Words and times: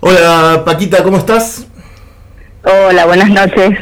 Hola 0.00 0.62
Paquita, 0.64 1.02
¿cómo 1.02 1.16
estás? 1.16 1.66
Hola, 2.62 3.04
buenas 3.06 3.30
noches. 3.30 3.80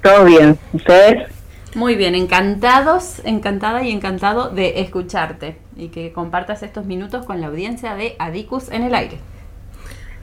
¿Todo 0.00 0.24
bien? 0.24 0.56
¿Ustedes? 0.72 1.28
Muy 1.74 1.96
bien, 1.96 2.14
encantados, 2.14 3.20
encantada 3.24 3.82
y 3.82 3.90
encantado 3.90 4.50
de 4.50 4.80
escucharte 4.80 5.56
y 5.76 5.88
que 5.88 6.12
compartas 6.12 6.62
estos 6.62 6.86
minutos 6.86 7.26
con 7.26 7.40
la 7.40 7.48
audiencia 7.48 7.96
de 7.96 8.14
Adicus 8.20 8.70
en 8.70 8.84
el 8.84 8.94
aire. 8.94 9.18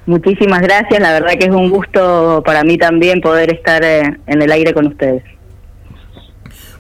Muchísimas 0.06 0.62
gracias, 0.62 1.02
la 1.02 1.12
verdad 1.12 1.34
que 1.38 1.48
es 1.48 1.54
un 1.54 1.70
gusto 1.70 2.42
para 2.46 2.64
mí 2.64 2.78
también 2.78 3.20
poder 3.20 3.54
estar 3.54 3.84
eh, 3.84 4.18
en 4.26 4.42
el 4.42 4.50
aire 4.50 4.74
con 4.74 4.88
ustedes. 4.88 5.24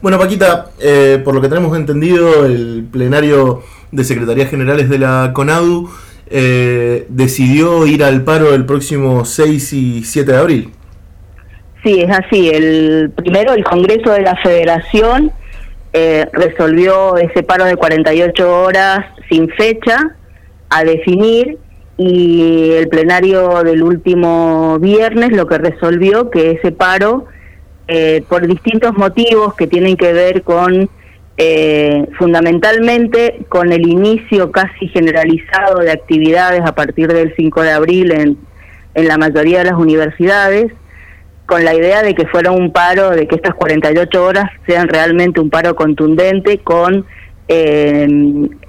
Bueno, 0.01 0.17
Paquita, 0.17 0.71
eh, 0.79 1.21
por 1.23 1.35
lo 1.35 1.41
que 1.41 1.49
tenemos 1.49 1.75
entendido, 1.75 2.45
el 2.45 2.87
plenario 2.89 3.61
de 3.91 4.05
Secretarías 4.05 4.49
Generales 4.49 4.87
de 4.87 4.99
la 4.99 5.31
CONADU 5.33 5.89
eh, 6.27 7.05
decidió 7.09 7.85
ir 7.85 8.03
al 8.03 8.23
paro 8.23 8.53
el 8.53 8.65
próximo 8.65 9.25
6 9.25 9.73
y 9.73 10.03
7 10.03 10.31
de 10.31 10.37
abril. 10.37 10.71
Sí, 11.83 11.99
es 12.01 12.09
así. 12.09 12.49
El 12.49 13.11
primero, 13.11 13.53
el 13.53 13.63
Congreso 13.63 14.11
de 14.11 14.21
la 14.21 14.35
Federación 14.37 15.31
eh, 15.91 16.25
resolvió 16.31 17.17
ese 17.17 17.43
paro 17.43 17.65
de 17.65 17.75
48 17.75 18.63
horas 18.63 19.05
sin 19.29 19.49
fecha 19.49 20.15
a 20.69 20.83
definir 20.83 21.57
y 21.97 22.71
el 22.71 22.87
plenario 22.87 23.63
del 23.63 23.83
último 23.83 24.79
viernes 24.79 25.31
lo 25.31 25.45
que 25.45 25.59
resolvió 25.59 26.31
que 26.31 26.51
ese 26.51 26.71
paro, 26.71 27.25
eh, 27.87 28.23
por 28.27 28.47
distintos 28.47 28.97
motivos 28.97 29.53
que 29.53 29.67
tienen 29.67 29.95
que 29.97 30.13
ver 30.13 30.41
con, 30.41 30.89
eh, 31.37 32.07
fundamentalmente, 32.17 33.45
con 33.49 33.71
el 33.71 33.87
inicio 33.87 34.51
casi 34.51 34.87
generalizado 34.89 35.79
de 35.79 35.91
actividades 35.91 36.61
a 36.61 36.75
partir 36.75 37.11
del 37.11 37.33
5 37.35 37.61
de 37.61 37.71
abril 37.71 38.11
en, 38.11 38.37
en 38.93 39.07
la 39.07 39.17
mayoría 39.17 39.59
de 39.59 39.71
las 39.71 39.79
universidades, 39.79 40.71
con 41.45 41.65
la 41.65 41.73
idea 41.73 42.03
de 42.03 42.15
que 42.15 42.27
fuera 42.27 42.51
un 42.51 42.71
paro, 42.71 43.09
de 43.09 43.27
que 43.27 43.35
estas 43.35 43.55
48 43.55 44.23
horas 44.23 44.45
sean 44.67 44.87
realmente 44.87 45.39
un 45.39 45.49
paro 45.49 45.75
contundente 45.75 46.59
con 46.59 47.05
eh, 47.47 48.07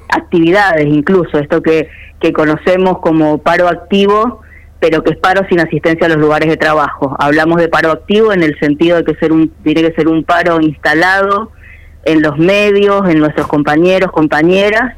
actividades 0.08 0.86
incluso, 0.86 1.39
esto 1.39 1.62
que, 1.62 1.89
que 2.20 2.33
conocemos 2.33 2.98
como 2.98 3.39
paro 3.39 3.69
activo, 3.69 4.41
pero 4.80 5.02
que 5.02 5.12
es 5.12 5.19
paro 5.19 5.46
sin 5.48 5.61
asistencia 5.61 6.06
a 6.06 6.11
los 6.11 6.19
lugares 6.19 6.48
de 6.48 6.56
trabajo. 6.56 7.17
Hablamos 7.19 7.58
de 7.61 7.69
paro 7.69 7.91
activo 7.91 8.33
en 8.33 8.42
el 8.42 8.58
sentido 8.58 8.98
de 8.98 9.05
que 9.05 9.14
ser 9.14 9.33
un, 9.33 9.50
tiene 9.62 9.83
que 9.83 9.94
ser 9.94 10.08
un 10.08 10.24
paro 10.24 10.61
instalado 10.61 11.52
en 12.05 12.22
los 12.22 12.38
medios, 12.38 13.08
en 13.08 13.19
nuestros 13.19 13.47
compañeros, 13.47 14.12
compañeras, 14.12 14.94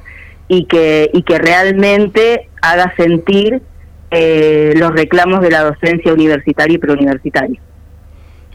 y 0.49 0.65
que, 0.67 1.11
y 1.13 1.23
que 1.23 1.39
realmente 1.39 2.49
haga 2.63 2.95
sentir 2.97 3.63
eh, 4.11 4.75
los 4.77 4.93
reclamos 4.93 5.41
de 5.41 5.51
la 5.51 5.65
docencia 5.65 6.13
universitaria 6.13 6.75
y 6.75 6.79
preuniversitaria. 6.79 7.61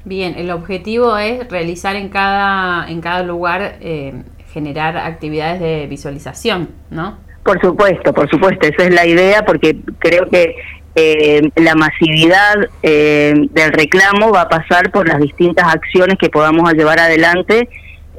Bien, 0.04 0.36
el 0.38 0.50
objetivo 0.50 1.18
es 1.18 1.48
realizar 1.50 1.96
en 1.96 2.10
cada, 2.10 2.90
en 2.90 3.02
cada 3.02 3.24
lugar, 3.24 3.76
eh, 3.82 4.24
generar 4.52 4.98
actividades 4.98 5.60
de 5.60 5.88
visualización, 5.88 6.70
¿no? 6.90 7.18
Por 7.44 7.60
supuesto, 7.62 8.14
por 8.14 8.30
supuesto, 8.30 8.68
esa 8.68 8.84
es 8.84 8.94
la 8.94 9.06
idea, 9.06 9.44
porque 9.46 9.78
creo 10.00 10.30
que 10.30 10.56
eh, 10.96 11.42
la 11.56 11.76
masividad 11.76 12.56
eh, 12.84 13.34
del 13.52 13.72
reclamo 13.72 14.32
va 14.32 14.42
a 14.42 14.50
pasar 14.50 14.92
por 14.92 15.08
las 15.08 15.20
distintas 15.20 15.74
acciones 15.74 16.18
que 16.20 16.30
podamos 16.30 16.72
llevar 16.74 17.00
adelante 17.00 17.70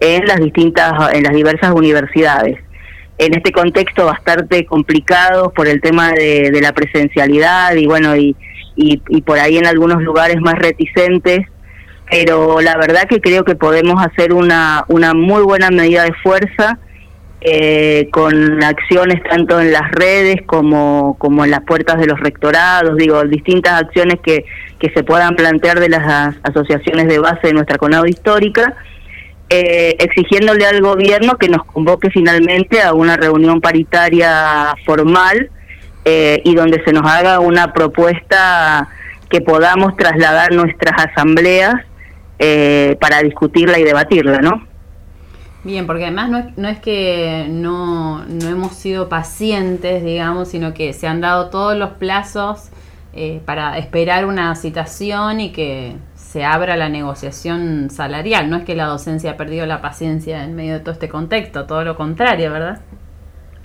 en 0.02 0.26
las 0.26 0.38
distintas, 0.38 0.92
en 1.14 1.22
las 1.22 1.32
diversas 1.32 1.72
universidades. 1.72 2.58
En 3.18 3.34
este 3.34 3.52
contexto 3.52 4.06
bastante 4.06 4.66
complicado 4.66 5.52
por 5.52 5.68
el 5.68 5.80
tema 5.80 6.10
de, 6.10 6.58
la 6.60 6.72
presencialidad 6.72 7.74
y 7.76 7.86
bueno, 7.86 8.16
y, 8.16 8.36
y, 8.74 9.22
por 9.22 9.38
ahí 9.38 9.58
en 9.58 9.66
algunos 9.66 10.02
lugares 10.02 10.40
más 10.40 10.54
reticentes 10.54 11.46
pero 12.10 12.60
la 12.60 12.76
verdad 12.76 13.04
que 13.08 13.22
creo 13.22 13.42
que 13.42 13.54
podemos 13.54 14.04
hacer 14.04 14.34
una, 14.34 14.84
una 14.88 15.14
muy 15.14 15.42
buena 15.42 15.70
medida 15.70 16.04
de 16.04 16.12
fuerza 16.22 16.78
eh, 17.40 18.08
con 18.12 18.62
acciones 18.62 19.22
tanto 19.24 19.58
en 19.58 19.72
las 19.72 19.90
redes 19.92 20.42
como, 20.44 21.16
como 21.18 21.42
en 21.42 21.50
las 21.50 21.62
puertas 21.62 21.98
de 21.98 22.06
los 22.06 22.20
rectorados, 22.20 22.98
digo, 22.98 23.24
distintas 23.24 23.82
acciones 23.82 24.20
que, 24.22 24.44
que 24.78 24.90
se 24.90 25.02
puedan 25.04 25.36
plantear 25.36 25.80
de 25.80 25.88
las 25.88 26.36
asociaciones 26.42 27.08
de 27.08 27.18
base 27.18 27.46
de 27.46 27.54
nuestra 27.54 27.78
CONADO 27.78 28.06
histórica, 28.06 28.76
eh, 29.54 29.96
exigiéndole 29.98 30.64
al 30.64 30.80
gobierno 30.80 31.36
que 31.36 31.46
nos 31.46 31.62
convoque 31.66 32.08
finalmente 32.08 32.80
a 32.80 32.94
una 32.94 33.18
reunión 33.18 33.60
paritaria 33.60 34.74
formal 34.86 35.50
eh, 36.06 36.40
y 36.42 36.54
donde 36.54 36.82
se 36.84 36.92
nos 36.94 37.06
haga 37.06 37.38
una 37.38 37.74
propuesta 37.74 38.88
que 39.28 39.42
podamos 39.42 39.94
trasladar 39.98 40.54
nuestras 40.54 41.06
asambleas 41.06 41.74
eh, 42.38 42.96
para 42.98 43.20
discutirla 43.22 43.78
y 43.78 43.84
debatirla, 43.84 44.38
¿no? 44.38 44.66
Bien, 45.64 45.86
porque 45.86 46.04
además 46.04 46.30
no 46.30 46.38
es, 46.38 46.46
no 46.56 46.68
es 46.68 46.78
que 46.80 47.46
no, 47.50 48.24
no, 48.24 48.48
hemos 48.48 48.74
sido 48.74 49.10
pacientes, 49.10 50.02
digamos, 50.02 50.48
sino 50.48 50.72
que 50.72 50.94
se 50.94 51.06
han 51.06 51.20
dado 51.20 51.50
todos 51.50 51.76
los 51.76 51.90
plazos 51.90 52.70
eh, 53.12 53.42
para 53.44 53.76
esperar 53.76 54.24
una 54.24 54.54
citación 54.54 55.40
y 55.40 55.52
que 55.52 55.96
se 56.32 56.44
abra 56.44 56.78
la 56.78 56.88
negociación 56.88 57.90
salarial. 57.90 58.48
No 58.48 58.56
es 58.56 58.64
que 58.64 58.74
la 58.74 58.86
docencia 58.86 59.32
ha 59.32 59.36
perdido 59.36 59.66
la 59.66 59.82
paciencia 59.82 60.44
en 60.44 60.56
medio 60.56 60.72
de 60.72 60.80
todo 60.80 60.92
este 60.92 61.10
contexto, 61.10 61.66
todo 61.66 61.84
lo 61.84 61.94
contrario, 61.94 62.50
¿verdad? 62.50 62.80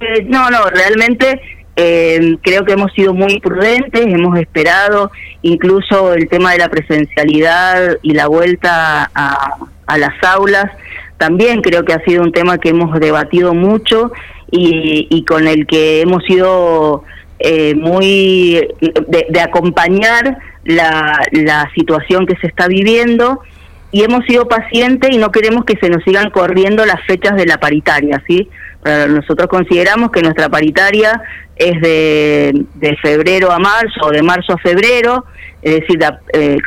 Eh, 0.02 0.26
no, 0.26 0.50
no, 0.50 0.66
realmente 0.66 1.40
eh, 1.78 2.36
creo 2.44 2.66
que 2.66 2.74
hemos 2.74 2.92
sido 2.92 3.14
muy 3.14 3.40
prudentes, 3.40 4.06
hemos 4.06 4.38
esperado 4.38 5.12
incluso 5.44 6.14
el 6.14 6.28
tema 6.28 6.52
de 6.52 6.58
la 6.58 6.68
presencialidad 6.68 8.00
y 8.02 8.14
la 8.14 8.28
vuelta 8.28 9.10
a, 9.16 9.56
a 9.86 9.98
las 9.98 10.22
aulas. 10.22 10.66
También 11.16 11.62
creo 11.62 11.86
que 11.86 11.94
ha 11.94 12.04
sido 12.04 12.22
un 12.22 12.34
tema 12.34 12.58
que 12.58 12.70
hemos 12.70 13.00
debatido 13.00 13.54
mucho 13.54 14.12
y, 14.52 15.08
y 15.10 15.24
con 15.24 15.48
el 15.48 15.66
que 15.68 16.02
hemos 16.02 16.22
sido 16.26 17.06
eh, 17.40 17.76
muy 17.76 18.68
de, 18.82 19.28
de 19.30 19.40
acompañar 19.42 20.38
la, 20.64 21.20
la 21.32 21.72
situación 21.76 22.26
que 22.26 22.36
se 22.38 22.48
está 22.48 22.68
viviendo 22.68 23.42
y 23.92 24.04
hemos 24.04 24.26
sido 24.26 24.48
pacientes 24.48 25.12
y 25.12 25.18
no 25.18 25.32
queremos 25.32 25.66
que 25.66 25.78
se 25.78 25.90
nos 25.90 26.04
sigan 26.04 26.30
corriendo 26.30 26.86
las 26.86 27.02
fechas 27.06 27.36
de 27.36 27.46
la 27.46 27.58
paritaria, 27.58 28.22
¿sí? 28.28 28.50
Pero 28.84 29.08
nosotros 29.08 29.48
consideramos 29.48 30.12
que 30.12 30.22
nuestra 30.22 30.50
paritaria 30.50 31.22
es 31.56 31.82
de, 31.82 32.66
de 32.76 32.98
febrero 32.98 33.52
a 33.52 33.60
marzo 33.60 34.02
o 34.04 34.12
de 34.12 34.22
marzo 34.22 34.54
a 34.54 34.58
febrero, 34.58 35.26
es 35.62 35.80
decir, 35.82 36.00
la, 36.00 36.20
eh, 36.34 36.58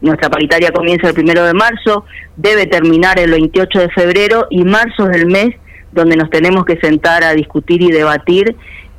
nuestra 0.00 0.28
paritaria 0.28 0.72
comienza 0.72 1.08
el 1.08 1.14
primero 1.14 1.44
de 1.44 1.54
marzo, 1.54 2.04
debe 2.36 2.66
terminar 2.66 3.18
el 3.18 3.30
28 3.30 3.78
de 3.78 3.88
febrero 3.90 4.46
y 4.50 4.64
marzo 4.64 5.08
es 5.10 5.16
el 5.16 5.26
mes 5.26 5.54
donde 5.92 6.16
nos 6.16 6.30
tenemos 6.30 6.64
que 6.64 6.78
sentar 6.78 7.24
a 7.24 7.32
discutir 7.32 7.80
y 7.80 7.90
debatir 7.90 8.56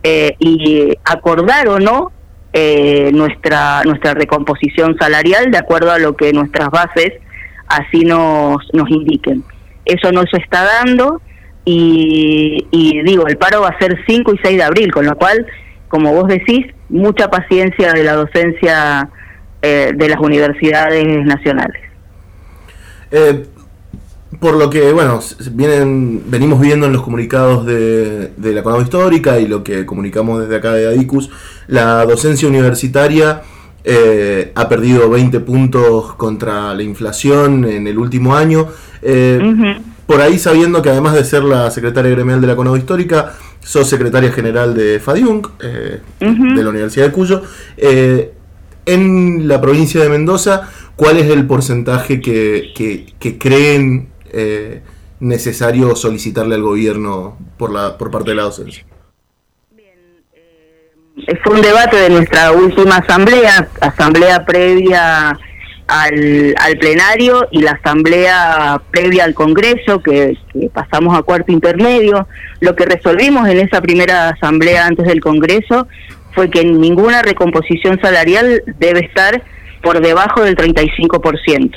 eh, 0.09 0.35
y 0.39 0.97
acordar 1.03 1.67
o 1.67 1.79
no 1.79 2.13
eh, 2.53 3.11
nuestra 3.13 3.83
nuestra 3.83 4.13
recomposición 4.13 4.97
salarial 4.97 5.51
de 5.51 5.57
acuerdo 5.57 5.91
a 5.91 5.99
lo 5.99 6.15
que 6.15 6.31
nuestras 6.31 6.69
bases 6.69 7.11
así 7.67 8.05
nos, 8.05 8.57
nos 8.71 8.89
indiquen. 8.89 9.43
Eso 9.83 10.13
no 10.13 10.23
se 10.31 10.37
está 10.37 10.63
dando 10.63 11.21
y, 11.65 12.65
y 12.71 13.01
digo, 13.03 13.27
el 13.27 13.35
paro 13.35 13.61
va 13.61 13.67
a 13.67 13.79
ser 13.79 14.01
5 14.07 14.33
y 14.33 14.37
6 14.41 14.57
de 14.57 14.63
abril, 14.63 14.93
con 14.93 15.05
lo 15.05 15.17
cual, 15.17 15.45
como 15.89 16.13
vos 16.13 16.29
decís, 16.29 16.67
mucha 16.87 17.29
paciencia 17.29 17.91
de 17.91 18.05
la 18.05 18.13
docencia 18.13 19.09
eh, 19.61 19.91
de 19.93 20.07
las 20.07 20.21
universidades 20.21 21.25
nacionales. 21.25 21.81
Eh, 23.11 23.45
por 24.39 24.55
lo 24.55 24.69
que, 24.69 24.91
bueno, 24.91 25.19
vienen, 25.51 26.23
venimos 26.27 26.59
viendo 26.59 26.85
en 26.85 26.93
los 26.93 27.01
comunicados 27.01 27.65
de, 27.65 28.31
de 28.37 28.53
la 28.53 28.63
Conado 28.63 28.81
Histórica 28.81 29.39
y 29.39 29.47
lo 29.47 29.63
que 29.63 29.85
comunicamos 29.85 30.41
desde 30.41 30.57
acá 30.57 30.73
de 30.73 30.87
Adicus, 30.87 31.29
la 31.67 32.05
docencia 32.05 32.47
universitaria 32.47 33.41
eh, 33.83 34.51
ha 34.53 34.67
perdido 34.67 35.09
20 35.09 35.39
puntos 35.39 36.13
contra 36.15 36.73
la 36.73 36.83
inflación 36.83 37.65
en 37.65 37.87
el 37.87 37.97
último 37.97 38.35
año. 38.35 38.67
Eh, 39.01 39.39
uh 39.41 39.45
-huh. 39.45 39.81
Por 40.05 40.21
ahí 40.21 40.37
sabiendo 40.39 40.81
que 40.81 40.89
además 40.89 41.13
de 41.15 41.23
ser 41.23 41.43
la 41.43 41.69
secretaria 41.71 42.11
gremial 42.11 42.39
de 42.39 42.47
la 42.47 42.55
Conado 42.55 42.77
Histórica, 42.77 43.33
sos 43.61 43.89
secretaria 43.89 44.31
general 44.31 44.73
de 44.73 44.99
FADIUNC, 44.99 45.49
eh, 45.61 45.99
uh 46.21 46.25
-huh. 46.25 46.55
de 46.55 46.63
la 46.63 46.69
Universidad 46.69 47.07
de 47.07 47.11
Cuyo. 47.11 47.41
Eh, 47.77 48.33
en 48.85 49.47
la 49.47 49.59
provincia 49.59 50.01
de 50.01 50.09
Mendoza, 50.09 50.69
¿cuál 50.95 51.17
es 51.17 51.29
el 51.29 51.45
porcentaje 51.45 52.21
que, 52.21 52.71
que, 52.73 53.13
que 53.19 53.37
creen 53.37 54.07
eh, 54.31 54.81
necesario 55.19 55.95
solicitarle 55.95 56.55
al 56.55 56.61
gobierno 56.61 57.37
por, 57.57 57.71
la, 57.71 57.97
por 57.97 58.11
parte 58.11 58.31
de 58.31 58.35
la 58.35 58.43
docencia? 58.43 58.85
fue 61.43 61.55
un 61.55 61.61
debate 61.61 61.97
de 61.97 62.09
nuestra 62.09 62.51
última 62.51 62.97
asamblea, 62.97 63.67
asamblea 63.81 64.45
previa 64.45 65.37
al, 65.87 66.55
al 66.57 66.77
plenario 66.77 67.47
y 67.51 67.61
la 67.61 67.71
asamblea 67.71 68.81
previa 68.91 69.23
al 69.23 69.33
Congreso, 69.33 70.01
que, 70.01 70.37
que, 70.53 70.69
pasamos 70.69 71.17
a 71.17 71.23
cuarto 71.23 71.51
intermedio. 71.51 72.27
Lo 72.59 72.75
que 72.75 72.85
resolvimos 72.85 73.47
en 73.47 73.59
esa 73.59 73.81
primera 73.81 74.29
asamblea 74.29 74.85
antes 74.85 75.07
del 75.07 75.21
Congreso 75.21 75.87
fue 76.33 76.49
que 76.49 76.63
ninguna 76.63 77.21
recomposición 77.21 77.99
salarial 78.01 78.63
debe 78.77 78.99
estar 78.99 79.41
por 79.81 80.01
debajo 80.01 80.43
del 80.43 80.55
35%. 80.55 81.71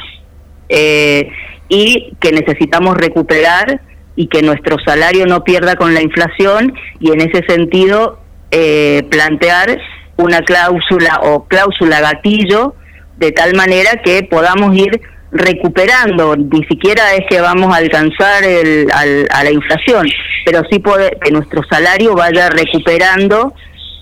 Eh, 0.69 1.31
y 1.71 2.13
que 2.21 2.33
necesitamos 2.33 2.97
recuperar 2.97 3.81
y 4.17 4.27
que 4.27 4.43
nuestro 4.43 4.77
salario 4.85 5.25
no 5.25 5.45
pierda 5.45 5.77
con 5.77 5.95
la 5.95 6.03
inflación 6.03 6.75
y 6.99 7.13
en 7.13 7.23
ese 7.23 7.43
sentido 7.49 8.19
eh, 8.51 9.05
plantear 9.11 9.81
una 10.17 10.43
cláusula 10.43 11.21
o 11.23 11.47
cláusula 11.47 12.01
gatillo 12.01 12.75
de 13.17 13.33
tal 13.33 13.55
manera 13.55 14.03
que 14.05 14.25
podamos 14.25 14.77
ir 14.77 15.01
recuperando, 15.33 16.35
ni 16.37 16.65
siquiera 16.65 17.15
es 17.15 17.25
que 17.31 17.41
vamos 17.41 17.73
a 17.73 17.79
alcanzar 17.79 18.43
el, 18.43 18.89
a 18.91 19.45
la 19.45 19.51
inflación, 19.51 20.09
pero 20.45 20.63
sí 20.71 20.83
que 21.23 21.31
nuestro 21.31 21.63
salario 21.71 22.15
vaya 22.15 22.51
recuperando 22.51 23.55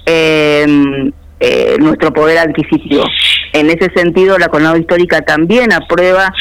em, 0.07 1.13
eh, 1.41 1.77
nuestro 1.79 2.13
poder 2.13 2.39
adquisitivo. 2.39 3.05
En 3.53 3.69
ese 3.69 3.91
sentido, 3.95 4.39
la 4.39 4.49
Conado 4.49 4.77
Histórica 4.77 5.21
también 5.21 5.73
aprueba 5.73 6.33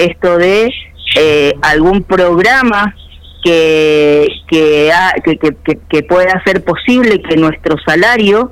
esto 0.00 0.38
de 0.38 0.70
eh, 1.16 1.54
algún 1.62 2.02
programa 2.02 2.94
que, 3.42 4.28
que, 4.48 4.90
que, 5.24 5.78
que, 5.88 6.02
pueda 6.02 6.32
hacer 6.32 6.62
posible 6.64 7.22
que 7.22 7.36
nuestro 7.36 7.76
salario, 7.86 8.50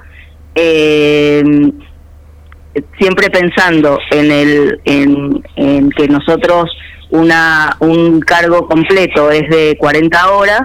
eh, 0.55 1.43
siempre 2.99 3.31
pensando 3.31 3.99
en, 4.11 4.31
el, 4.31 4.81
en, 4.85 5.91
que 5.91 6.09
nosotros 6.09 6.71
una, 7.11 7.77
un 7.81 8.21
cargo 8.21 8.67
completo 8.67 9.31
es 9.31 9.49
de 9.51 9.77
40 9.79 10.31
horas, 10.31 10.61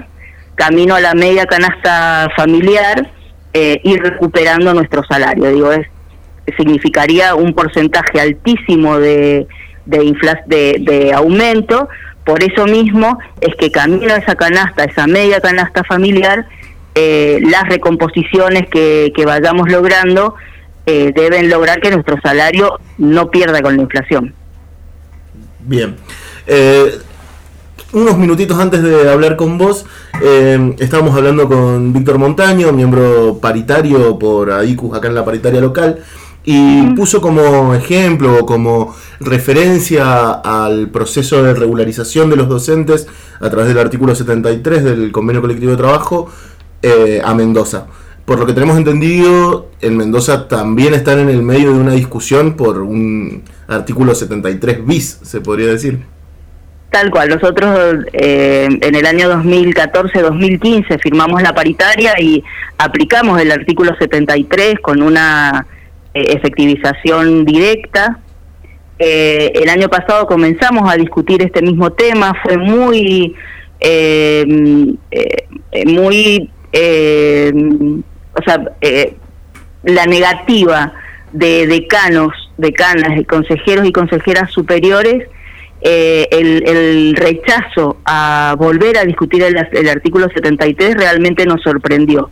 camino 0.56 0.96
a 0.96 1.02
la 1.02 1.14
media 1.14 1.46
canasta 1.46 2.30
familiar, 2.36 3.12
eh, 3.54 3.80
ir 3.84 4.02
recuperando 4.02 4.74
nuestro 4.74 5.04
salario. 5.04 5.52
Digo, 5.52 5.72
es, 5.72 5.88
significaría 6.58 7.36
un 7.36 7.54
porcentaje 7.54 8.20
altísimo 8.20 9.00
de, 9.00 9.48
de, 9.86 10.16
de, 10.48 10.78
de 10.80 11.14
aumento, 11.14 11.90
por 12.26 12.44
eso 12.44 12.66
mismo 12.66 13.20
es 13.42 13.56
que 13.56 13.72
camino 13.72 14.14
a 14.14 14.18
esa 14.18 14.36
canasta, 14.36 14.86
esa 14.86 15.08
media 15.08 15.42
canasta 15.42 15.84
familiar, 15.84 16.46
eh, 16.96 17.40
las 17.42 17.68
recomposiciones 17.68 18.70
que, 18.70 19.12
vayamos 19.26 19.72
logrando 19.72 20.36
eh, 20.86 21.12
deben 21.16 21.50
lograr 21.50 21.82
que 21.82 21.90
nuestro 21.90 22.20
salario 22.22 22.80
no 22.98 23.32
pierda 23.32 23.62
con 23.62 23.76
la 23.76 23.82
inflación. 23.82 24.34
Bien. 25.60 25.96
Eh, 26.46 27.00
unos 27.94 28.18
minutitos 28.18 28.60
antes 28.60 28.84
de 28.84 29.10
hablar 29.10 29.36
con 29.36 29.58
vos, 29.58 29.86
estábamos 30.80 31.16
hablando 31.16 31.48
con 31.48 31.94
Víctor 31.94 32.18
Montaño, 32.18 32.72
miembro 32.72 33.40
paritario 33.40 34.18
por 34.18 34.52
AICUS 34.52 34.98
acá 34.98 35.08
en 35.08 35.16
la 35.16 35.26
paritaria 35.26 35.62
local, 35.62 36.00
y 36.44 36.88
puso 36.96 37.22
como 37.22 37.74
ejemplo, 37.74 38.46
como 38.46 38.96
referencia 39.20 40.32
al 40.32 40.90
proceso 40.90 41.42
de 41.44 41.54
regularización 41.54 42.30
de 42.30 42.36
los 42.36 42.50
docentes 42.50 43.08
a 43.40 43.50
través 43.50 43.68
del 43.70 43.80
artículo 43.80 44.14
73 44.14 44.84
del 44.84 45.12
convenio 45.12 45.42
colectivo 45.42 45.72
de 45.72 45.78
trabajo 45.78 46.30
eh, 46.82 47.22
a 47.24 47.34
Mendoza. 47.34 47.88
Por 48.26 48.40
lo 48.40 48.46
que 48.46 48.54
tenemos 48.54 48.78
entendido, 48.78 49.70
en 49.82 49.98
Mendoza 49.98 50.48
también 50.48 50.94
están 50.94 51.20
en 51.20 51.30
el 51.30 51.42
medio 51.44 51.74
de 51.74 51.80
una 51.80 51.94
discusión 51.94 52.56
por 52.56 52.82
un 52.82 53.44
artículo 53.68 54.16
73 54.16 54.86
bis, 54.86 55.20
se 55.24 55.42
podría 55.42 55.68
decir. 55.68 56.00
Tal 56.90 57.10
cual, 57.10 57.30
nosotros 57.30 58.06
eh, 58.14 58.68
en 58.70 58.96
el 58.96 59.06
año 59.06 59.28
2014-2015 59.30 61.02
firmamos 61.02 61.42
la 61.42 61.54
paritaria 61.54 62.14
y 62.20 62.44
aplicamos 62.78 63.42
el 63.42 63.52
artículo 63.52 63.96
73 63.98 64.76
con 64.80 65.02
una 65.02 65.66
efectivización 66.14 67.46
directa. 67.46 68.20
Eh, 69.00 69.52
el 69.56 69.70
año 69.70 69.90
pasado 69.90 70.28
comenzamos 70.28 70.92
a 70.92 70.96
discutir 70.96 71.42
este 71.42 71.62
mismo 71.62 71.92
tema, 71.92 72.34
fue 72.44 72.58
muy, 72.58 73.36
eh, 73.80 74.46
muy, 75.86 76.50
o 78.34 78.44
sea, 78.46 78.64
la 79.84 80.06
negativa 80.06 80.94
de 81.32 81.68
decanos, 81.68 82.32
decanas, 82.58 83.20
y 83.20 83.26
consejeros 83.26 83.88
y 83.88 83.92
consejeras 83.92 84.52
superiores, 84.52 85.28
el, 85.82 86.64
el, 86.66 87.16
rechazo 87.18 87.98
a 88.06 88.56
volver 88.58 88.98
a 88.98 89.04
discutir 89.04 89.44
el, 89.44 89.58
el 89.74 89.90
artículo 89.90 90.30
73 90.34 90.96
realmente 90.96 91.46
nos 91.46 91.62
sorprendió. 91.62 92.30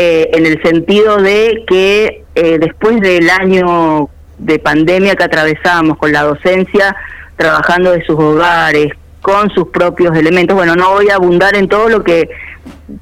Eh, 0.00 0.30
en 0.32 0.46
el 0.46 0.62
sentido 0.62 1.16
de 1.16 1.64
que 1.66 2.22
eh, 2.36 2.58
después 2.60 3.00
del 3.00 3.28
año 3.28 4.08
de 4.38 4.60
pandemia 4.60 5.16
que 5.16 5.24
atravesamos 5.24 5.98
con 5.98 6.12
la 6.12 6.22
docencia, 6.22 6.94
trabajando 7.34 7.90
de 7.90 8.04
sus 8.04 8.16
hogares, 8.16 8.92
con 9.20 9.50
sus 9.50 9.70
propios 9.70 10.16
elementos, 10.16 10.54
bueno, 10.56 10.76
no 10.76 10.92
voy 10.92 11.08
a 11.08 11.16
abundar 11.16 11.56
en 11.56 11.66
todo 11.66 11.88
lo 11.88 12.04
que 12.04 12.28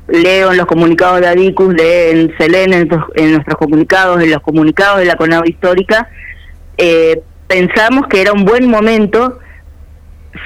leo 0.08 0.52
en 0.52 0.56
los 0.56 0.64
comunicados 0.64 1.20
de 1.20 1.26
ADICUS, 1.26 1.74
de 1.74 2.10
en 2.12 2.34
CELEN, 2.38 2.72
en, 2.72 3.32
nuestros 3.32 3.58
comunicados, 3.58 4.22
en 4.22 4.30
los 4.30 4.40
comunicados 4.40 5.00
de 5.00 5.04
la 5.04 5.16
CONAO 5.16 5.44
Histórica, 5.44 6.08
eh, 6.78 7.20
pensamos 7.46 8.06
que 8.08 8.22
era 8.22 8.32
un 8.32 8.46
buen 8.46 8.70
momento 8.70 9.38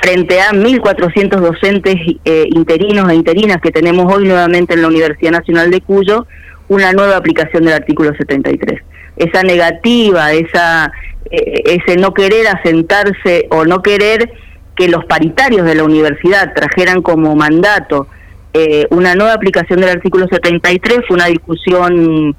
frente 0.02 0.40
a 0.40 0.50
1.400 0.50 1.40
docentes 1.40 1.96
eh, 2.24 2.48
interinos 2.50 3.10
e 3.10 3.14
interinas 3.14 3.60
que 3.60 3.70
tenemos 3.70 4.12
hoy 4.12 4.26
nuevamente 4.26 4.74
en 4.74 4.82
la 4.82 4.88
Universidad 4.88 5.32
Nacional 5.32 5.70
de 5.70 5.80
Cuyo, 5.80 6.26
una 6.68 6.92
nueva 6.92 7.16
aplicación 7.16 7.64
del 7.64 7.74
artículo 7.74 8.14
73. 8.14 8.80
Esa 9.16 9.42
negativa, 9.42 10.32
esa, 10.32 10.92
eh, 11.30 11.62
ese 11.64 11.96
no 11.96 12.14
querer 12.14 12.46
asentarse 12.48 13.46
o 13.50 13.64
no 13.64 13.82
querer 13.82 14.32
que 14.76 14.88
los 14.88 15.04
paritarios 15.04 15.66
de 15.66 15.74
la 15.74 15.84
universidad 15.84 16.54
trajeran 16.54 17.02
como 17.02 17.34
mandato 17.34 18.06
eh, 18.52 18.86
una 18.90 19.14
nueva 19.14 19.34
aplicación 19.34 19.80
del 19.80 19.90
artículo 19.90 20.26
73 20.28 21.00
fue 21.06 21.16
una 21.16 21.26
discusión 21.26 22.36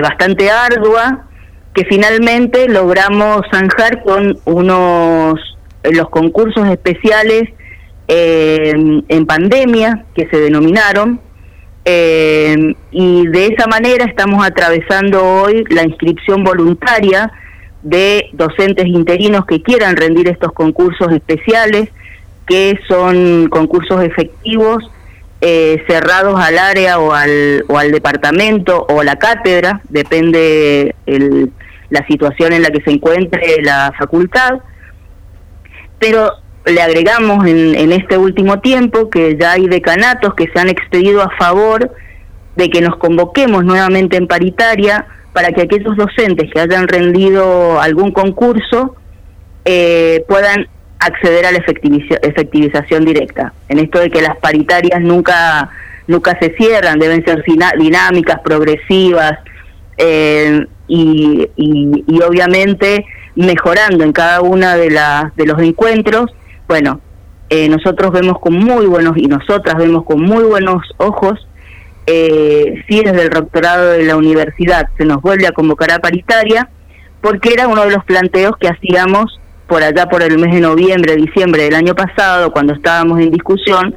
bastante 0.00 0.50
ardua 0.50 1.26
que 1.74 1.84
finalmente 1.84 2.66
logramos 2.66 3.42
zanjar 3.50 4.02
con 4.02 4.38
unos 4.46 5.55
los 5.92 6.08
concursos 6.10 6.68
especiales 6.68 7.50
eh, 8.08 8.72
en 9.08 9.26
pandemia 9.26 10.04
que 10.14 10.28
se 10.28 10.38
denominaron 10.38 11.20
eh, 11.84 12.74
y 12.90 13.26
de 13.28 13.46
esa 13.46 13.66
manera 13.66 14.04
estamos 14.04 14.44
atravesando 14.44 15.24
hoy 15.24 15.64
la 15.70 15.84
inscripción 15.84 16.44
voluntaria 16.44 17.32
de 17.82 18.28
docentes 18.32 18.86
interinos 18.86 19.44
que 19.46 19.62
quieran 19.62 19.96
rendir 19.96 20.28
estos 20.28 20.52
concursos 20.52 21.12
especiales 21.12 21.88
que 22.46 22.78
son 22.88 23.48
concursos 23.48 24.02
efectivos 24.02 24.88
eh, 25.40 25.82
cerrados 25.86 26.40
al 26.40 26.58
área 26.58 26.98
o 26.98 27.12
al, 27.12 27.64
o 27.68 27.78
al 27.78 27.92
departamento 27.92 28.86
o 28.88 29.02
la 29.02 29.16
cátedra, 29.16 29.80
depende 29.88 30.94
la 31.90 32.06
situación 32.06 32.52
en 32.52 32.62
la 32.62 32.70
que 32.70 32.80
se 32.82 32.90
encuentre 32.90 33.62
la 33.62 33.92
facultad 33.98 34.60
pero 35.98 36.32
le 36.66 36.82
agregamos 36.82 37.46
en, 37.46 37.92
este 37.92 38.18
último 38.18 38.60
tiempo 38.60 39.08
que 39.08 39.36
ya 39.40 39.52
hay 39.52 39.68
decanatos 39.68 40.34
que 40.34 40.48
se 40.48 40.58
han 40.58 40.68
expedido 40.68 41.22
a 41.22 41.30
favor 41.38 41.92
de 42.56 42.70
que 42.70 42.80
nos 42.80 42.96
convoquemos 42.96 43.64
nuevamente 43.64 44.16
en 44.16 44.26
paritaria 44.26 45.06
para 45.32 45.52
que 45.52 45.62
aquellos 45.62 45.96
docentes 45.96 46.50
que 46.52 46.60
hayan 46.60 46.88
rendido 46.88 47.80
algún 47.80 48.10
concurso 48.10 48.96
eh, 49.64 50.24
puedan 50.28 50.66
acceder 50.98 51.46
a 51.46 51.52
la 51.52 51.58
efectivización 51.58 53.04
directa. 53.04 53.52
En 53.68 53.78
esto 53.78 54.00
de 54.00 54.10
que 54.10 54.22
las 54.22 54.36
paritarias 54.38 55.00
nunca 55.00 55.70
nunca 56.08 56.38
se 56.40 56.54
cierran, 56.56 56.98
deben 56.98 57.24
ser 57.24 57.44
dinámicas, 57.78 58.40
progresivas 58.40 59.38
eh, 59.98 60.64
y, 60.86 61.48
y 61.56 62.22
obviamente 62.22 63.04
mejorando 63.36 64.02
en 64.02 64.12
cada 64.12 64.40
una 64.40 64.76
de, 64.76 64.90
las 64.90 65.34
de 65.36 65.46
los 65.46 65.60
encuentros, 65.62 66.34
bueno, 66.66 67.00
eh, 67.48 67.68
nosotros 67.68 68.10
vemos 68.10 68.40
con 68.40 68.54
muy 68.54 68.86
buenos 68.86 69.16
y 69.16 69.28
nosotras 69.28 69.76
vemos 69.76 70.04
con 70.04 70.20
muy 70.20 70.42
buenos 70.42 70.82
ojos 70.96 71.46
eh, 72.06 72.84
si 72.88 73.02
desde 73.02 73.22
el 73.22 73.30
rectorado 73.30 73.90
de 73.90 74.04
la 74.04 74.16
universidad 74.16 74.88
se 74.96 75.04
nos 75.04 75.20
vuelve 75.22 75.46
a 75.46 75.52
convocar 75.52 75.92
a 75.92 75.98
paritaria, 75.98 76.68
porque 77.20 77.52
era 77.52 77.68
uno 77.68 77.84
de 77.84 77.90
los 77.90 78.04
planteos 78.04 78.56
que 78.58 78.68
hacíamos 78.68 79.40
por 79.66 79.82
allá 79.82 80.08
por 80.08 80.22
el 80.22 80.38
mes 80.38 80.54
de 80.54 80.60
noviembre, 80.60 81.16
diciembre 81.16 81.64
del 81.64 81.74
año 81.74 81.94
pasado, 81.94 82.52
cuando 82.52 82.72
estábamos 82.72 83.20
en 83.20 83.30
discusión, 83.30 83.96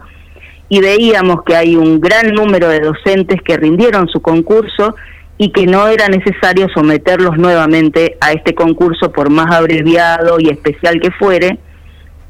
y 0.67 0.81
veíamos 0.81 1.43
que 1.43 1.55
hay 1.55 1.75
un 1.75 1.99
gran 1.99 2.33
número 2.33 2.69
de 2.69 2.79
docentes 2.79 3.41
que 3.43 3.57
rindieron 3.57 4.07
su 4.07 4.21
concurso 4.21 4.95
y 5.41 5.53
que 5.53 5.65
no 5.65 5.87
era 5.87 6.09
necesario 6.09 6.67
someterlos 6.75 7.37
nuevamente 7.37 8.17
a 8.19 8.33
este 8.33 8.53
concurso, 8.53 9.13
por 9.13 9.29
más 9.29 9.55
abreviado 9.55 10.37
y 10.37 10.49
especial 10.49 10.99
que 10.99 11.11
fuere, 11.11 11.57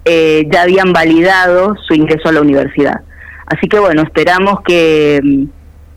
eh, 0.05 0.47
ya 0.51 0.61
habían 0.61 0.93
validado 0.93 1.75
su 1.87 1.95
ingreso 1.95 2.29
a 2.29 2.31
la 2.31 2.41
universidad. 2.41 3.01
Así 3.47 3.67
que 3.67 3.79
bueno, 3.79 4.03
esperamos 4.03 4.61
que, 4.61 5.47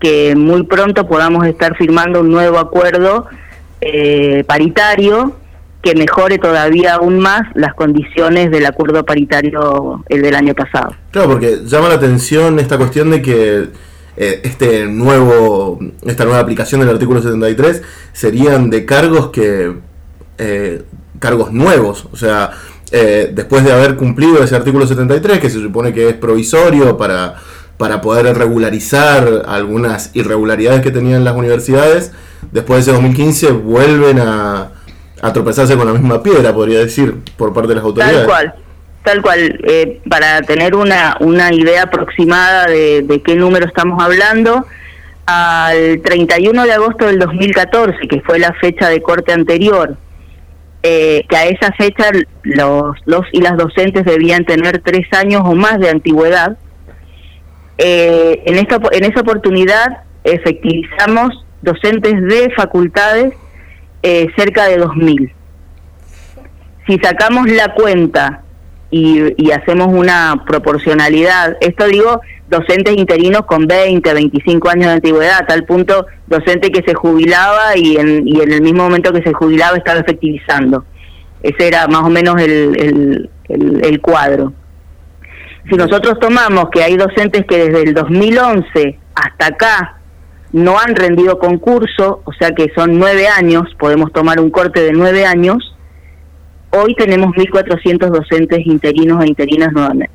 que 0.01 0.35
muy 0.35 0.63
pronto 0.63 1.07
podamos 1.07 1.47
estar 1.47 1.77
firmando 1.77 2.21
un 2.21 2.31
nuevo 2.31 2.59
acuerdo 2.59 3.27
eh, 3.83 4.43
paritario 4.47 5.37
que 5.83 5.95
mejore 5.95 6.39
todavía 6.39 6.95
aún 6.95 7.19
más 7.19 7.43
las 7.55 7.75
condiciones 7.75 8.51
del 8.51 8.65
acuerdo 8.65 9.05
paritario 9.05 10.03
el 10.09 10.23
del 10.23 10.35
año 10.35 10.55
pasado. 10.55 10.95
Claro, 11.11 11.29
porque 11.29 11.59
llama 11.67 11.91
la 11.91 11.97
atención 11.97 12.59
esta 12.59 12.79
cuestión 12.79 13.11
de 13.11 13.21
que 13.21 13.67
eh, 14.17 14.41
este 14.45 14.87
nuevo 14.87 15.79
esta 16.05 16.25
nueva 16.25 16.41
aplicación 16.41 16.81
del 16.81 16.91
artículo 16.91 17.23
73 17.23 17.83
serían 18.13 18.71
de 18.71 18.85
cargos 18.85 19.31
que 19.31 19.75
eh, 20.39 20.83
cargos 21.19 21.53
nuevos, 21.53 22.09
o 22.13 22.17
sea, 22.17 22.51
eh, 22.91 23.31
después 23.33 23.65
de 23.65 23.73
haber 23.73 23.97
cumplido 23.97 24.43
ese 24.43 24.57
artículo 24.57 24.87
73 24.87 25.39
que 25.39 25.51
se 25.51 25.61
supone 25.61 25.93
que 25.93 26.09
es 26.09 26.15
provisorio 26.15 26.97
para 26.97 27.37
para 27.79 28.01
poder 28.01 28.37
regularizar 28.37 29.45
algunas 29.47 30.15
irregularidades 30.15 30.83
que 30.83 30.91
tenían 30.91 31.25
las 31.25 31.35
universidades, 31.35 32.13
después 32.53 32.79
de 32.85 32.93
ese 32.93 32.93
2015 32.93 33.51
vuelven 33.53 34.21
a 34.21 34.73
a 35.23 35.33
tropezarse 35.33 35.77
con 35.77 35.87
la 35.87 35.93
misma 35.93 36.23
piedra, 36.23 36.53
podría 36.53 36.81
decir, 36.81 37.23
por 37.37 37.53
parte 37.55 37.69
de 37.69 37.75
las 37.77 37.85
autoridades. 37.85 38.19
Tal 38.19 38.27
cual, 38.27 38.55
tal 39.05 39.23
cual. 39.23 39.61
Eh, 39.65 40.01
para 40.09 40.43
tener 40.43 40.75
una, 40.75 41.17
una 41.21 41.53
idea 41.53 41.85
aproximada 41.85 42.67
de, 42.67 43.23
qué 43.25 43.35
número 43.35 43.67
estamos 43.67 44.03
hablando, 44.03 44.67
al 45.27 46.01
31 46.03 46.65
de 46.65 46.73
agosto 46.73 47.07
del 47.07 47.19
2014, 47.19 48.09
que 48.09 48.21
fue 48.21 48.39
la 48.39 48.53
fecha 48.55 48.89
de 48.89 49.03
corte 49.03 49.33
anterior, 49.33 49.97
eh, 50.83 51.25
que 51.29 51.37
a 51.37 51.47
esa 51.47 51.73
fecha 51.73 52.11
los, 52.43 52.97
los 53.07 53.27
y 53.33 53.41
las 53.41 53.57
docentes 53.57 54.05
debían 54.05 54.45
tener 54.45 54.81
tres 54.83 55.07
años 55.13 55.43
o 55.45 55.55
más 55.55 55.79
de 55.79 55.91
antigüedad. 55.91 56.57
Eh, 57.79 58.43
en, 58.47 58.59
esta, 58.59 58.81
en 58.91 59.05
esa 59.05 59.21
oportunidad 59.21 60.05
efectivizamos 60.25 61.45
docentes 61.63 62.21
de 62.23 62.51
facultades 62.55 63.35
eh, 64.03 64.29
cerca 64.37 64.67
de 64.67 64.81
2.000. 64.81 65.33
Si 66.87 66.99
sacamos 66.99 67.49
la 67.49 67.73
cuenta 67.75 68.43
y, 68.95 69.51
hacemos 69.53 69.89
una 69.89 70.45
proporcionalidad, 70.47 71.57
esto 71.63 71.87
digo 71.87 72.21
docentes 72.49 72.95
interinos 72.95 73.47
con 73.47 73.67
20, 73.67 74.13
25 74.13 74.69
años 74.69 74.87
de 74.89 74.93
antigüedad, 74.93 75.39
a 75.41 75.47
tal 75.47 75.65
punto 75.65 76.07
docente 76.27 76.71
que 76.71 76.83
se 76.83 76.93
jubilaba 76.93 77.75
y 77.75 77.97
en, 77.97 78.29
y 78.29 78.43
en 78.43 78.53
el 78.53 78.61
mismo 78.61 78.83
momento 78.83 79.11
que 79.11 79.23
se 79.23 79.33
jubilaba 79.33 79.79
estaba 79.79 80.01
efectivizando. 80.01 80.85
Ese 81.43 81.69
era 81.69 81.89
más 81.89 82.03
o 82.03 82.11
menos 82.11 82.39
el, 82.41 83.31
el 83.49 84.01
cuadro. 84.03 84.53
Si 85.71 85.77
nosotros 85.77 86.21
tomamos 86.21 86.67
que 86.71 86.83
hay 86.83 86.99
docentes 86.99 87.47
que 87.47 87.69
desde 87.69 87.83
el 87.83 87.95
2011 87.95 88.99
hasta 89.15 89.47
acá 89.47 89.97
no 90.53 90.79
han 90.79 90.95
rendido 90.95 91.39
concurso, 91.39 92.21
o 92.25 92.33
sea 92.35 92.51
que 92.51 92.71
son 92.75 92.99
nueve 92.99 93.27
años, 93.27 93.63
podemos 93.79 94.13
tomar 94.13 94.39
un 94.39 94.51
corte 94.51 94.81
de 94.83 94.93
nueve 94.93 95.25
años, 95.25 95.75
hoy 96.73 96.95
tenemos 96.95 97.35
1.400 97.35 98.11
docentes 98.11 98.67
interinos 98.67 99.23
e 99.23 99.29
interinas 99.29 99.73
nuevamente. 99.73 100.15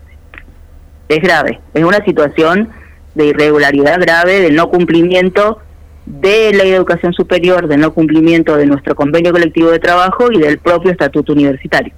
Es 1.10 1.20
grave, 1.22 1.60
es 1.74 1.84
una 1.84 2.04
situación 2.04 2.70
de 3.16 3.28
irregularidad 3.28 4.00
grave, 4.00 4.42
de 4.42 4.52
no 4.52 4.70
cumplimiento 4.70 5.60
de 6.06 6.52
de 6.52 6.76
educación 6.76 7.14
superior, 7.14 7.68
de 7.68 7.78
no 7.78 7.94
cumplimiento 7.94 8.56
de 8.56 8.66
nuestro 8.66 8.96
convenio 8.96 9.32
colectivo 9.32 9.72
de 9.72 9.80
trabajo 9.80 10.32
y 10.32 10.40
del 10.40 10.58
propio 10.58 10.92
estatuto 10.92 11.34
universitario. 11.34 11.94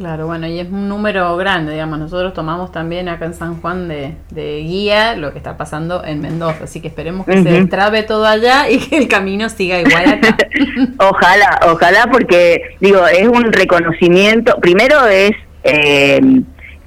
Claro, 0.00 0.26
bueno, 0.28 0.46
y 0.46 0.58
es 0.58 0.66
un 0.66 0.88
número 0.88 1.36
grande, 1.36 1.72
digamos. 1.72 1.98
Nosotros 1.98 2.32
tomamos 2.32 2.72
también 2.72 3.10
acá 3.10 3.26
en 3.26 3.34
San 3.34 3.60
Juan 3.60 3.86
de, 3.86 4.16
guía 4.32 5.14
lo 5.14 5.30
que 5.30 5.36
está 5.36 5.58
pasando 5.58 6.02
en 6.02 6.22
Mendoza, 6.22 6.64
así 6.64 6.80
que 6.80 6.88
esperemos 6.88 7.26
que 7.26 7.42
se 7.42 7.66
trabe 7.66 8.02
todo 8.02 8.24
allá 8.24 8.70
y 8.70 8.78
que 8.78 8.96
el 8.96 9.08
camino 9.08 9.50
siga 9.50 9.78
igual 9.78 10.08
acá. 10.08 10.38
ojalá, 10.98 11.60
ojalá, 11.70 12.08
porque 12.10 12.76
digo, 12.80 13.06
es 13.08 13.28
un 13.28 13.52
reconocimiento. 13.52 14.56
Primero 14.62 15.06
es 15.06 15.32
eh, 15.64 16.18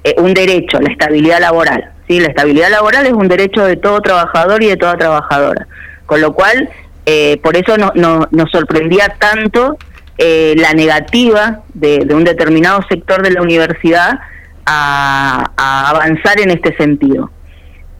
eh, 0.02 0.14
un 0.18 0.34
derecho, 0.34 0.80
la 0.80 0.90
estabilidad 0.90 1.38
laboral. 1.38 1.92
Sí, 2.08 2.18
la 2.18 2.30
estabilidad 2.30 2.70
laboral 2.70 3.06
es 3.06 3.12
un 3.12 3.28
derecho 3.28 3.64
de 3.64 3.76
todo 3.76 4.00
trabajador 4.00 4.60
y 4.64 4.66
de 4.66 4.76
toda 4.76 4.96
trabajadora. 4.96 5.68
Con 6.06 6.20
lo 6.20 6.32
cual, 6.32 6.68
eh, 7.06 7.38
por 7.44 7.56
eso 7.56 7.78
no, 7.78 7.92
no, 7.94 8.26
nos 8.32 8.50
sorprendía 8.50 9.14
tanto 9.20 9.78
eh, 10.16 10.54
la 10.56 10.72
negativa 10.72 11.62
de, 11.74 12.06
un 12.14 12.22
determinado 12.22 12.80
sector 12.88 13.22
de 13.22 13.32
la 13.32 13.42
universidad 13.42 14.20
a, 14.64 15.90
avanzar 15.90 16.40
en 16.40 16.50
este 16.50 16.76
sentido. 16.76 17.30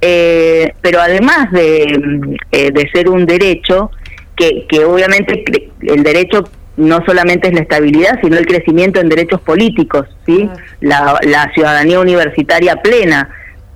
Eh, 0.00 0.74
pero 0.80 1.00
además 1.00 1.50
de, 1.50 2.36
eh, 2.52 2.70
de, 2.70 2.90
ser 2.92 3.08
un 3.08 3.26
derecho, 3.26 3.90
que, 4.36 4.66
que 4.68 4.84
obviamente 4.84 5.44
el 5.80 6.02
derecho 6.02 6.44
no 6.76 7.04
solamente 7.04 7.48
es 7.48 7.54
la 7.54 7.60
estabilidad, 7.60 8.18
sino 8.22 8.36
el 8.36 8.46
crecimiento 8.46 9.00
en 9.00 9.08
derechos 9.08 9.40
políticos, 9.40 10.06
¿sí? 10.26 10.48
La, 10.80 11.18
la 11.22 11.50
ciudadanía 11.54 12.00
universitaria 12.00 12.76
plena. 12.76 13.28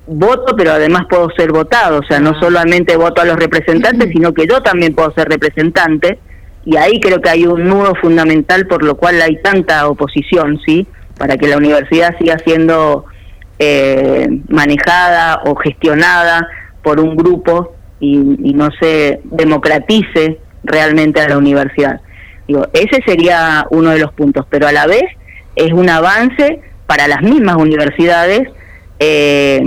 Voto, 0.06 0.54
pero 0.56 0.72
además 0.72 1.06
puedo 1.08 1.28
ser 1.36 1.52
votado, 1.52 2.00
o 2.00 2.02
sea, 2.04 2.18
no 2.18 2.38
solamente 2.40 2.96
voto 2.96 3.20
a 3.20 3.24
los 3.24 3.36
representantes, 3.36 4.08
sino 4.12 4.32
que 4.32 4.46
yo 4.46 4.62
también 4.62 4.94
puedo 4.94 5.12
ser 5.12 5.28
representante 5.28 6.18
y 6.64 6.76
ahí 6.76 7.00
creo 7.00 7.20
que 7.20 7.30
hay 7.30 7.46
un 7.46 7.64
nudo 7.64 7.94
fundamental 7.94 8.66
por 8.66 8.82
lo 8.84 8.96
cual 8.96 9.20
hay 9.22 9.40
tanta 9.42 9.88
oposición, 9.88 10.60
¿sí? 10.66 10.86
Para 11.16 11.36
que 11.36 11.48
la 11.48 11.56
universidad 11.56 12.16
siga 12.18 12.38
siendo 12.44 13.06
eh, 13.58 14.28
manejada 14.48 15.40
o 15.46 15.56
gestionada 15.56 16.46
por 16.82 17.00
un 17.00 17.16
grupo 17.16 17.74
y, 18.00 18.18
no 18.18 18.68
se 18.80 19.20
democratice 19.24 20.38
realmente 20.64 21.20
a 21.20 21.28
la 21.28 21.38
universidad. 21.38 22.00
Digo, 22.46 22.66
ese 22.72 23.02
sería 23.06 23.66
uno 23.70 23.90
de 23.90 23.98
los 23.98 24.12
puntos, 24.12 24.46
pero 24.48 24.66
a 24.66 24.72
la 24.72 24.86
vez 24.86 25.04
es 25.56 25.72
un 25.72 25.88
avance 25.88 26.60
para 26.86 27.08
las 27.08 27.22
mismas 27.22 27.56
universidades 27.56 28.48
eh, 29.00 29.60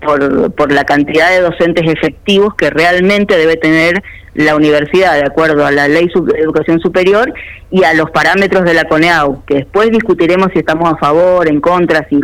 por, 0.00 0.52
por 0.52 0.72
la 0.72 0.84
cantidad 0.84 1.30
de 1.30 1.40
docentes 1.40 1.84
efectivos 1.90 2.54
que 2.54 2.70
realmente 2.70 3.36
debe 3.36 3.56
tener 3.56 4.02
la 4.34 4.54
universidad 4.54 5.14
de 5.14 5.24
acuerdo 5.24 5.66
a 5.66 5.70
la 5.70 5.88
ley 5.88 6.08
de 6.08 6.38
educación 6.38 6.80
superior 6.80 7.32
y 7.70 7.84
a 7.84 7.94
los 7.94 8.10
parámetros 8.10 8.64
de 8.64 8.74
la 8.74 8.84
CONEAU, 8.84 9.44
que 9.44 9.56
después 9.56 9.90
discutiremos 9.90 10.48
si 10.52 10.60
estamos 10.60 10.92
a 10.92 10.96
favor, 10.96 11.48
en 11.48 11.60
contra, 11.60 12.06
si 12.08 12.20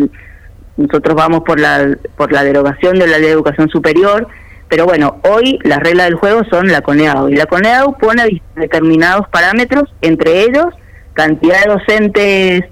nosotros 0.77 1.17
vamos 1.17 1.43
por 1.45 1.59
la, 1.59 1.97
por 2.17 2.33
la 2.33 2.45
derogación 2.45 2.99
de 2.99 3.07
la 3.07 3.19
ley 3.19 3.29
de 3.29 3.33
educación 3.33 3.69
superior, 3.69 4.29
pero 4.69 4.85
bueno, 4.85 5.21
hoy 5.23 5.59
las 5.63 5.79
reglas 5.79 6.07
del 6.07 6.17
juego 6.17 6.43
son 6.51 6.69
la 6.69 6.81
CONEAU 6.81 7.29
y 7.29 7.37
la 7.37 7.47
CONEAU 7.47 7.99
pone 7.99 8.43
determinados 8.57 9.29
parámetros, 9.29 9.93
entre 10.03 10.43
ellos 10.43 10.67
cantidad 11.15 11.65
de 11.65 11.73
docentes 11.73 12.65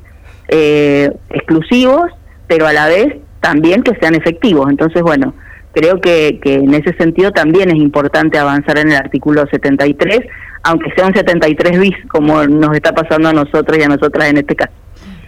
eh, 0.49 1.11
exclusivos, 1.31 2.11
pero 2.47 2.67
a 2.67 2.73
la 2.73 2.87
vez 2.88 3.17
también 3.41 3.83
que 3.83 3.95
sean 3.97 4.14
efectivos. 4.14 4.69
Entonces, 4.71 5.03
bueno, 5.03 5.35
creo 5.75 6.00
que, 6.00 6.38
que 6.43 6.54
en 6.54 6.73
ese 6.75 6.95
sentido 6.95 7.33
también 7.33 7.71
es 7.71 7.76
importante 7.76 8.38
avanzar 8.38 8.78
en 8.78 8.90
el 8.90 8.97
artículo 8.97 9.45
73, 9.50 10.21
aunque 10.62 10.90
sea 10.93 11.07
un 11.07 11.14
73 11.14 11.78
bis, 11.78 11.97
como 12.09 12.45
nos 12.47 12.75
está 12.75 12.93
pasando 12.93 13.28
a 13.28 13.33
nosotros 13.33 13.76
y 13.78 13.83
a 13.83 13.88
nosotras 13.88 14.28
en 14.28 14.38
este 14.38 14.57
caso. 14.57 14.73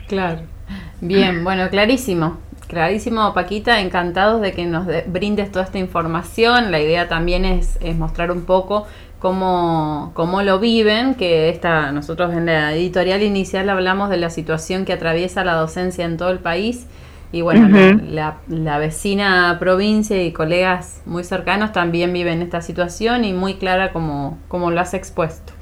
Claro. 0.09 0.41
Bien, 1.01 1.45
bueno, 1.45 1.69
clarísimo. 1.69 2.39
Clarísimo, 2.69 3.33
Paquita, 3.33 3.81
encantados 3.81 4.41
de 4.41 4.53
que 4.53 4.65
nos 4.65 4.87
brindes 5.07 5.53
toda 5.53 5.65
esta 5.65 5.79
información. 5.79 6.73
La 6.73 6.81
idea 6.81 7.07
también 7.07 7.45
es, 7.45 7.79
mostrar 7.97 8.33
un 8.33 8.45
poco 8.45 8.87
cómo, 9.21 10.11
cómo, 10.15 10.43
lo 10.43 10.59
viven, 10.59 11.15
que 11.15 11.49
esta, 11.49 11.93
nosotros 11.93 12.33
en 12.35 12.47
la 12.47 12.73
editorial 12.73 13.23
inicial 13.23 13.69
hablamos 13.69 14.11
de 14.11 14.17
la 14.17 14.31
situación 14.31 14.85
que 14.85 14.93
atraviesa 14.93 15.45
la 15.45 15.55
docencia 15.55 16.05
en 16.05 16.17
todo 16.17 16.31
el 16.31 16.41
país 16.41 16.87
y 17.37 17.43
bueno, 17.43 17.69
la, 18.49 18.79
vecina 18.79 19.59
provincia 19.61 20.23
y 20.23 20.33
colegas 20.33 21.03
muy 21.05 21.23
cercanos 21.23 21.73
también 21.73 22.11
viven 22.15 22.41
esta 22.41 22.63
situación 22.63 23.27
y 23.27 23.35
muy 23.35 23.57
clara 23.57 23.93
como, 23.93 24.39
como 24.49 24.71
lo 24.71 24.81
has 24.81 24.95
expuesto. 24.95 25.53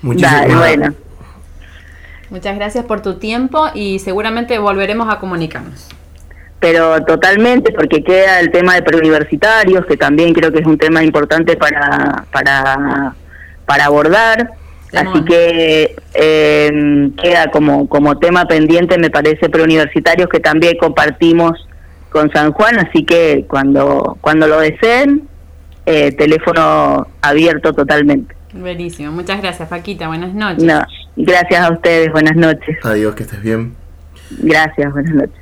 Muchas 0.00 0.48
gracias. 0.48 0.94
Muchas 2.30 2.56
gracias 2.56 2.86
por 2.86 3.02
tu 3.02 3.18
tiempo 3.18 3.66
y 3.74 3.98
seguramente 3.98 4.58
volveremos 4.58 5.12
a 5.12 5.18
comunicarnos. 5.18 5.88
Pero 6.58 7.04
totalmente, 7.04 7.70
porque 7.72 8.02
queda 8.02 8.40
el 8.40 8.50
tema 8.50 8.76
de 8.76 8.82
preuniversitarios, 8.82 9.84
que 9.84 9.98
también 9.98 10.32
creo 10.32 10.50
que 10.50 10.60
es 10.60 10.66
un 10.66 10.78
tema 10.78 11.02
importante 11.04 11.56
para, 11.58 12.24
para, 12.32 13.14
para 13.66 13.84
abordar. 13.84 14.52
Así 14.92 15.24
que 15.24 15.96
eh, 16.14 17.10
queda 17.22 17.50
como, 17.50 17.88
como 17.88 18.18
tema 18.18 18.46
pendiente, 18.46 18.98
me 18.98 19.10
parece, 19.10 19.48
preuniversitarios 19.48 20.28
que 20.28 20.40
también 20.40 20.76
compartimos 20.78 21.66
con 22.10 22.30
San 22.32 22.52
Juan, 22.52 22.78
así 22.78 23.04
que 23.04 23.44
cuando, 23.48 24.18
cuando 24.20 24.48
lo 24.48 24.60
deseen, 24.60 25.28
eh, 25.86 26.12
teléfono 26.12 27.06
abierto 27.22 27.72
totalmente. 27.72 28.34
Buenísimo, 28.52 29.12
muchas 29.12 29.40
gracias 29.40 29.68
Paquita, 29.68 30.08
buenas 30.08 30.34
noches. 30.34 30.64
No, 30.64 30.82
gracias 31.16 31.60
a 31.60 31.72
ustedes, 31.72 32.10
buenas 32.10 32.36
noches. 32.36 32.78
Adiós, 32.84 33.14
que 33.14 33.22
estés 33.22 33.42
bien. 33.42 33.76
Gracias, 34.30 34.92
buenas 34.92 35.14
noches. 35.14 35.39